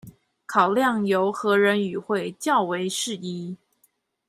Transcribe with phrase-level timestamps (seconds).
[0.47, 3.55] 考量由何人與會較為適宜